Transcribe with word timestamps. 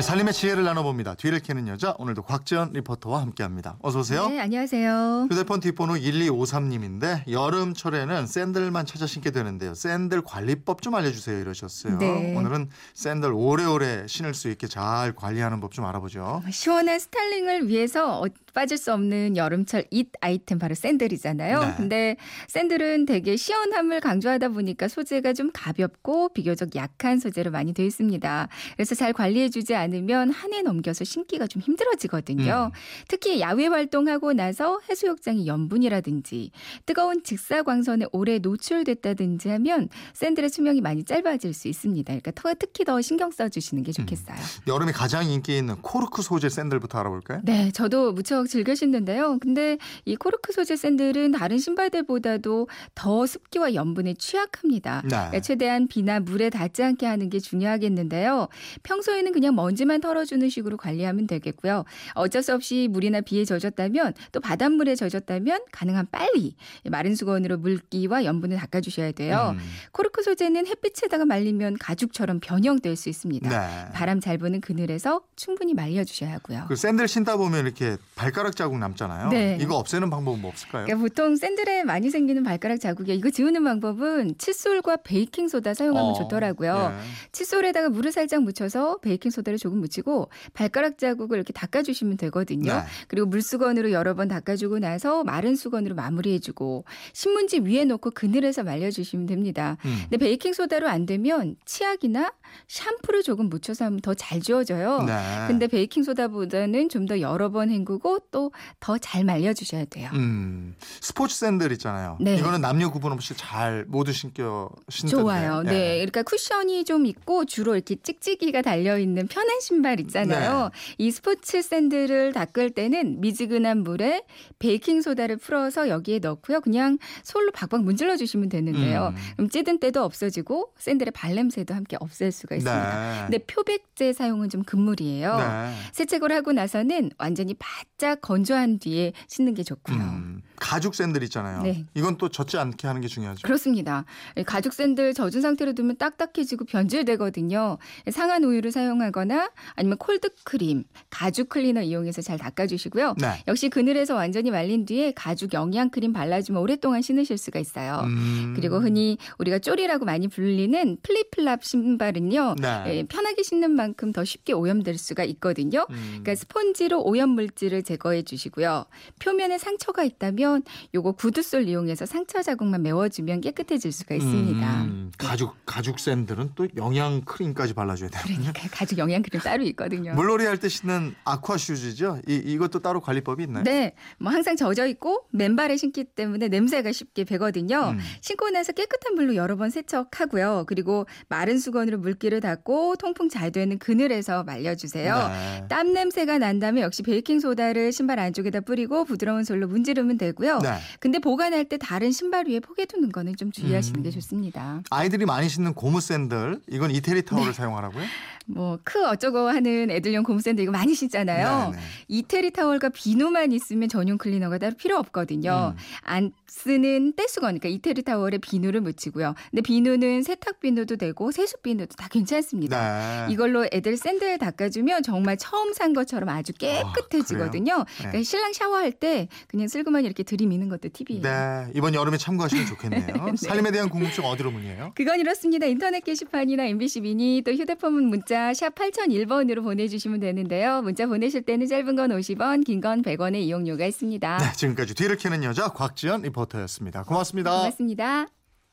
살림의 0.00 0.34
지혜를 0.34 0.62
나눠봅니다. 0.64 1.14
뒤를 1.14 1.40
캐는 1.40 1.68
여자 1.68 1.94
오늘도 1.98 2.22
곽지연 2.22 2.72
리포터와 2.74 3.22
함께합니다. 3.22 3.78
어서 3.80 4.00
오세요. 4.00 4.28
네, 4.28 4.38
안녕하세요. 4.40 5.28
휴대폰 5.30 5.60
뒷번호 5.60 5.94
1253님인데 5.94 7.22
여름철에는 7.30 8.26
샌들만 8.26 8.84
찾아 8.84 9.06
신게 9.06 9.30
되는데요. 9.30 9.72
샌들 9.74 10.20
관리법 10.22 10.82
좀 10.82 10.94
알려주세요 10.94 11.40
이러셨어요. 11.40 11.96
네. 11.98 12.34
오늘은 12.36 12.68
샌들 12.92 13.32
오래오래 13.32 14.06
신을 14.06 14.34
수 14.34 14.50
있게 14.50 14.66
잘 14.66 15.14
관리하는 15.14 15.60
법 15.60 15.66
좀 15.76 15.84
알아보죠. 15.84 16.42
시원한 16.50 16.98
스타일링을 16.98 17.68
위해서 17.68 18.20
어, 18.20 18.26
빠질 18.54 18.78
수 18.78 18.92
없는 18.94 19.36
여름철 19.36 19.84
잇 19.90 20.10
아이템 20.20 20.58
바로 20.58 20.74
샌들이잖아요. 20.74 21.60
네. 21.60 21.74
근데 21.76 22.16
샌들은 22.48 23.04
되게 23.04 23.36
시원함을 23.36 24.00
강조하다 24.00 24.50
보니까 24.50 24.88
소재가 24.88 25.32
좀 25.34 25.50
가볍고 25.52 26.30
비교적 26.30 26.74
약한 26.76 27.18
소재로 27.18 27.50
많이 27.50 27.74
되어 27.74 27.84
있습니다. 27.84 28.48
그래서 28.76 28.94
잘 28.94 29.12
관리해주지 29.12 29.74
않 29.74 29.85
으면 29.94 30.30
한 30.30 30.52
해 30.52 30.62
넘겨서 30.62 31.04
신기가 31.04 31.46
좀 31.46 31.60
힘들어지거든요. 31.62 32.70
음. 32.72 32.78
특히 33.08 33.40
야외 33.40 33.66
활동하고 33.66 34.32
나서 34.32 34.80
해수욕장이 34.88 35.46
염분이라든지 35.46 36.50
뜨거운 36.86 37.22
직사광선에 37.22 38.06
오래 38.12 38.38
노출됐다든지 38.38 39.48
하면 39.50 39.88
샌들의 40.14 40.48
수명이 40.50 40.80
많이 40.80 41.04
짧아질 41.04 41.52
수 41.52 41.68
있습니다. 41.68 42.04
그러니까 42.12 42.30
더- 42.34 42.54
특히 42.58 42.84
더 42.84 43.00
신경 43.02 43.30
써주시는 43.30 43.82
게 43.82 43.92
좋겠어요. 43.92 44.36
여름에 44.66 44.92
가장 44.92 45.28
인기 45.28 45.58
있는 45.58 45.76
코르크 45.82 46.22
소재 46.22 46.48
샌들부터 46.48 46.98
알아볼까요? 47.00 47.40
네, 47.44 47.70
저도 47.72 48.12
무척 48.12 48.46
즐겨 48.48 48.74
신는데요. 48.74 49.38
근데 49.40 49.76
이 50.04 50.16
코르크 50.16 50.52
소재 50.52 50.76
샌들은 50.76 51.32
다른 51.32 51.58
신발들보다도 51.58 52.68
더 52.94 53.26
습기와 53.26 53.74
염분에 53.74 54.14
취약합니다. 54.14 55.02
네. 55.04 55.08
그러니까 55.08 55.40
최대한 55.40 55.86
비나 55.88 56.20
물에 56.20 56.50
닿지 56.50 56.82
않게 56.82 57.04
하는 57.06 57.28
게 57.30 57.38
중요하겠는데요. 57.40 58.48
평소에는 58.84 59.32
그냥 59.32 59.54
먼지만 59.54 60.00
털어주는 60.00 60.48
식으로 60.48 60.76
관리하면 60.76 61.26
되겠고요. 61.26 61.84
어쩔 62.14 62.42
수 62.42 62.54
없이 62.54 62.88
물이나 62.90 63.20
비에 63.20 63.44
젖었다면 63.44 64.14
또 64.32 64.40
바닷물에 64.40 64.94
젖었다면 64.94 65.60
가능한 65.72 66.06
빨리 66.10 66.56
마른 66.90 67.14
수건으로 67.14 67.58
물기와 67.58 68.24
염분을 68.24 68.56
닦아주셔야 68.56 69.12
돼요. 69.12 69.54
음. 69.56 69.60
코르크 69.92 70.22
소재는 70.22 70.66
햇빛에다가 70.66 71.24
말리면 71.24 71.76
가죽처럼 71.78 72.40
변형될 72.40 72.96
수 72.96 73.08
있습니다. 73.08 73.48
네. 73.48 73.92
바람 73.92 74.20
잘 74.20 74.38
부는 74.38 74.60
그늘에서 74.60 75.22
충분히 75.36 75.74
말려주셔야 75.74 76.32
하고요. 76.32 76.64
그 76.68 76.76
샌들 76.76 77.08
신다 77.08 77.36
보면 77.36 77.64
이렇게 77.64 77.96
발가락 78.14 78.56
자국 78.56 78.78
남잖아요. 78.78 79.28
네. 79.28 79.58
이거 79.60 79.76
없애는 79.76 80.10
방법은 80.10 80.40
뭐 80.40 80.50
없을까요? 80.50 80.84
그러니까 80.84 81.02
보통 81.02 81.36
샌들에 81.36 81.84
많이 81.84 82.10
생기는 82.10 82.42
발가락 82.42 82.80
자국이요. 82.80 83.14
이거 83.14 83.30
지우는 83.30 83.62
방법은 83.64 84.38
칫솔과 84.38 84.98
베이킹 85.04 85.48
소다 85.48 85.74
사용하면 85.74 86.10
어, 86.10 86.14
좋더라고요. 86.14 86.94
예. 86.96 87.30
칫솔에다가 87.32 87.88
물을 87.90 88.12
살짝 88.12 88.42
묻혀서 88.42 88.98
베이킹 88.98 89.30
소다를 89.30 89.58
조금 89.66 89.80
묻히고 89.80 90.28
발가락 90.54 90.98
자국을 90.98 91.38
이렇게 91.38 91.52
닦아주시면 91.52 92.16
되거든요. 92.18 92.72
네. 92.72 92.80
그리고 93.08 93.26
물수건으로 93.26 93.90
여러 93.90 94.14
번 94.14 94.28
닦아주고 94.28 94.78
나서 94.78 95.24
마른 95.24 95.56
수건으로 95.56 95.96
마무리해주고 95.96 96.84
신문지 97.12 97.60
위에 97.60 97.84
놓고 97.84 98.12
그늘에서 98.12 98.62
말려주시면 98.62 99.26
됩니다. 99.26 99.76
음. 99.84 99.98
근데 100.02 100.18
베이킹 100.18 100.52
소다로 100.52 100.88
안 100.88 101.04
되면 101.06 101.56
치약이나 101.64 102.32
샴푸를 102.68 103.22
조금 103.24 103.48
묻혀서 103.48 103.86
하면 103.86 104.00
더 104.00 104.14
잘 104.14 104.40
지워져요. 104.40 105.02
네. 105.02 105.14
근데 105.48 105.66
베이킹 105.66 106.02
소다보다는 106.04 106.88
좀 106.88 107.06
더 107.06 107.20
여러 107.20 107.50
번 107.50 107.70
헹구고 107.70 108.18
또 108.30 108.50
더 108.80 108.98
잘 108.98 109.24
말려주셔야 109.24 109.84
돼요. 109.86 110.10
음, 110.14 110.74
스포츠 111.00 111.36
샌들 111.36 111.70
있잖아요. 111.72 112.18
네. 112.20 112.36
이거는 112.36 112.60
남녀 112.60 112.90
구분 112.90 113.12
없이 113.12 113.34
잘 113.36 113.84
모두 113.88 114.12
신겨 114.12 114.68
신던데. 114.88 115.22
좋아요. 115.22 115.62
예. 115.66 115.70
네. 115.70 115.94
그러니까 115.98 116.22
쿠션이 116.22 116.84
좀 116.84 117.06
있고 117.06 117.44
주로 117.44 117.74
이렇게 117.74 117.96
찍찍이가 117.96 118.62
달려 118.62 118.98
있는 118.98 119.26
편한 119.28 119.55
신발 119.60 120.00
있잖아요. 120.00 120.70
네. 120.72 120.94
이 120.98 121.10
스포츠 121.10 121.62
샌들을 121.62 122.32
닦을 122.32 122.70
때는 122.70 123.20
미지근한 123.20 123.82
물에 123.82 124.22
베이킹 124.58 125.02
소다를 125.02 125.36
풀어서 125.36 125.88
여기에 125.88 126.20
넣고요. 126.20 126.60
그냥 126.60 126.98
솔로 127.22 127.50
박박 127.52 127.82
문질러 127.82 128.16
주시면 128.16 128.48
되는데요. 128.48 129.12
음. 129.14 129.22
그럼 129.36 129.48
찌든 129.48 129.78
때도 129.78 130.02
없어지고 130.02 130.72
샌들의 130.78 131.12
발냄새도 131.12 131.74
함께 131.74 131.96
없앨 132.00 132.32
수가 132.32 132.56
있습니다. 132.56 133.12
네. 133.14 133.22
근데 133.22 133.38
표백제 133.38 134.12
사용은 134.12 134.48
좀 134.48 134.62
금물이에요. 134.62 135.36
네. 135.36 135.74
세척을 135.92 136.32
하고 136.32 136.52
나서는 136.52 137.10
완전히 137.18 137.54
바짝 137.54 138.20
건조한 138.20 138.78
뒤에 138.78 139.12
신는 139.28 139.54
게 139.54 139.62
좋고요. 139.62 139.96
음, 139.96 140.42
가죽 140.58 140.94
샌들 140.94 141.22
있잖아요. 141.24 141.62
네. 141.62 141.84
이건 141.94 142.16
또 142.16 142.28
젖지 142.28 142.58
않게 142.58 142.86
하는 142.86 143.00
게 143.00 143.08
중요하죠. 143.08 143.42
그렇습니다. 143.42 144.04
가죽 144.46 144.72
샌들 144.72 145.14
젖은 145.14 145.40
상태로 145.40 145.74
두면 145.74 145.96
딱딱해지고 145.96 146.64
변질되거든요. 146.66 147.78
상한 148.10 148.44
우유를 148.44 148.72
사용하거나 148.72 149.50
아니면 149.74 149.98
콜드 149.98 150.30
크림, 150.44 150.84
가죽 151.10 151.48
클리너 151.48 151.82
이용해서 151.82 152.22
잘 152.22 152.38
닦아주시고요. 152.38 153.16
네. 153.18 153.42
역시 153.48 153.68
그늘에서 153.68 154.14
완전히 154.14 154.50
말린 154.50 154.86
뒤에 154.86 155.12
가죽 155.12 155.52
영양 155.52 155.90
크림 155.90 156.12
발라주면 156.12 156.60
오랫동안 156.60 157.02
신으실 157.02 157.38
수가 157.38 157.58
있어요. 157.60 158.02
음. 158.04 158.52
그리고 158.56 158.78
흔히 158.78 159.18
우리가 159.38 159.58
쪼리라고 159.58 160.04
많이 160.04 160.28
불리는 160.28 160.98
flip-flop 161.02 161.64
신발은요. 161.64 162.56
네. 162.60 162.84
예, 162.86 163.02
편하게 163.04 163.42
신는 163.42 163.70
만큼 163.72 164.12
더 164.12 164.24
쉽게 164.24 164.52
오염될 164.52 164.98
수가 164.98 165.24
있거든요. 165.24 165.86
음. 165.90 165.96
그러니까 166.22 166.34
스펀지로 166.34 167.02
오염 167.02 167.30
물질을 167.30 167.82
제거해 167.82 168.22
주시고요. 168.22 168.86
표면에 169.18 169.58
상처가 169.58 170.04
있다면 170.04 170.45
요거 170.94 171.12
구두솔 171.12 171.68
이용해서 171.68 172.06
상처 172.06 172.42
자국만 172.42 172.82
메워주면 172.82 173.40
깨끗해질 173.40 173.92
수가 173.92 174.14
있습니다. 174.14 174.82
음, 174.84 175.12
가죽 175.18 175.54
가죽 175.66 175.98
샌들은 176.00 176.52
또 176.54 176.66
영양 176.76 177.22
크림까지 177.22 177.74
발라줘야 177.74 178.08
돼요. 178.10 178.22
그러니까 178.24 178.52
가죽 178.72 178.98
영양 178.98 179.22
크림 179.22 179.40
따로 179.40 179.62
있거든요. 179.64 180.14
물놀이 180.14 180.44
할 180.44 180.56
때 180.56 180.68
신는 180.68 181.14
아쿠아 181.24 181.56
슈즈죠. 181.58 182.20
이 182.28 182.34
이것도 182.36 182.80
따로 182.80 183.00
관리법이 183.00 183.42
있나요? 183.44 183.64
네, 183.64 183.94
뭐 184.18 184.32
항상 184.32 184.56
젖어 184.56 184.86
있고 184.86 185.24
맨발에 185.32 185.76
신기 185.76 186.04
때문에 186.04 186.48
냄새가 186.48 186.92
쉽게 186.92 187.24
배거든요. 187.24 187.90
음. 187.90 187.98
신고 188.20 188.48
나서 188.50 188.72
깨끗한 188.72 189.14
물로 189.14 189.34
여러 189.36 189.56
번 189.56 189.70
세척하고요. 189.70 190.64
그리고 190.66 191.06
마른 191.28 191.58
수건으로 191.58 191.98
물기를 191.98 192.40
닦고 192.40 192.96
통풍 192.96 193.28
잘 193.28 193.50
되는 193.52 193.78
그늘에서 193.78 194.44
말려주세요. 194.44 195.14
네. 195.28 195.64
땀 195.68 195.92
냄새가 195.92 196.38
난다면 196.38 196.82
역시 196.82 197.02
베이킹 197.02 197.40
소다를 197.40 197.92
신발 197.92 198.18
안쪽에다 198.18 198.60
뿌리고 198.60 199.04
부드러운 199.04 199.44
솔로 199.44 199.66
문지르면 199.68 200.18
되고요. 200.18 200.58
네. 200.62 200.74
근데 201.00 201.18
보관할 201.18 201.64
때 201.64 201.78
다른 201.78 202.12
신발 202.12 202.46
위에 202.48 202.60
포개 202.60 202.84
두는 202.84 203.10
거는 203.12 203.36
좀 203.36 203.50
주의하시는 203.52 204.00
음. 204.00 204.02
게 204.02 204.10
좋습니다. 204.10 204.82
아이들이 204.90 205.24
많이 205.24 205.48
신는 205.48 205.74
고무 205.74 206.00
샌들 206.00 206.60
이건 206.68 206.90
이태리 206.90 207.22
네. 207.22 207.22
타월을 207.22 207.54
사용하라고요? 207.54 208.04
뭐 208.46 208.78
크 208.84 209.04
어쩌고 209.04 209.48
하는 209.48 209.90
애들용 209.90 210.22
고무샌드 210.22 210.60
이거 210.62 210.70
많이 210.70 210.94
신잖아요. 210.94 211.70
네, 211.72 211.76
네. 211.76 211.82
이태리 212.08 212.52
타월과 212.52 212.90
비누만 212.90 213.50
있으면 213.52 213.88
전용 213.88 214.18
클리너가 214.18 214.58
따로 214.58 214.74
필요 214.76 214.96
없거든요. 214.98 215.74
음. 215.76 215.82
안 216.02 216.32
쓰는 216.46 217.12
떼수건, 217.16 217.58
그러니까 217.58 217.68
이태리 217.68 218.02
타월에 218.02 218.38
비누를 218.38 218.80
묻히고요. 218.80 219.34
근데 219.50 219.62
비누는 219.62 220.22
세탁 220.22 220.60
비누도 220.60 220.96
되고 220.96 221.30
세수 221.32 221.56
비누도 221.62 221.96
다 221.96 222.08
괜찮습니다. 222.08 223.26
네. 223.26 223.32
이걸로 223.32 223.66
애들 223.72 223.96
샌들 223.96 224.38
닦아주면 224.38 225.02
정말 225.02 225.36
처음 225.36 225.72
산 225.72 225.92
것처럼 225.92 226.28
아주 226.28 226.52
깨끗해지거든요. 226.52 227.72
그래요? 227.72 227.84
그러니까 227.98 228.22
신랑 228.22 228.52
샤워할 228.52 228.92
때 228.92 229.28
그냥 229.48 229.68
슬그머니 229.68 230.06
이렇게 230.06 230.22
들이미는 230.26 230.68
것도 230.68 230.90
팁이에요. 230.92 231.22
네, 231.22 231.72
이번 231.74 231.94
여름에 231.94 232.18
참고하시면 232.18 232.66
좋겠네요. 232.76 233.36
살림에 233.36 233.70
대한 233.70 233.88
궁금증 233.88 234.24
어디로 234.24 234.50
문의해요? 234.50 234.92
그건 234.94 235.18
이렇습니다. 235.20 235.64
인터넷 235.66 236.00
게시판이나 236.04 236.64
MBC 236.66 237.00
미니 237.00 237.42
또 237.46 237.52
휴대폰 237.52 237.94
문자 238.04 238.52
샵 238.52 238.74
8001번으로 238.74 239.62
보내주시면 239.62 240.20
되는데요. 240.20 240.82
문자 240.82 241.06
보내실 241.06 241.42
때는 241.42 241.66
짧은 241.66 241.96
건 241.96 242.10
50원, 242.10 242.64
긴 242.66 242.80
건 242.82 243.00
100원의 243.02 243.36
이용료가 243.36 243.86
있습니다. 243.86 244.36
네, 244.38 244.52
지금까지 244.54 244.94
뒤를 244.94 245.16
캐는 245.16 245.42
여자 245.44 245.68
곽지연 245.68 246.22
리포터였습니다. 246.22 247.04
고맙습니다. 247.04 247.50
고맙습니다. 247.56 248.35